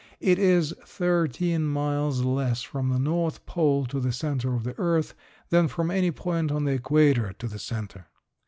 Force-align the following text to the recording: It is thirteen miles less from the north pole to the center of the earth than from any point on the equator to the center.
It 0.19 0.39
is 0.39 0.73
thirteen 0.83 1.67
miles 1.67 2.23
less 2.23 2.63
from 2.63 2.89
the 2.89 2.97
north 2.97 3.45
pole 3.45 3.85
to 3.85 3.99
the 3.99 4.11
center 4.11 4.55
of 4.55 4.63
the 4.63 4.73
earth 4.79 5.13
than 5.51 5.67
from 5.67 5.91
any 5.91 6.09
point 6.09 6.51
on 6.51 6.63
the 6.63 6.71
equator 6.71 7.33
to 7.33 7.47
the 7.47 7.59
center. 7.59 8.07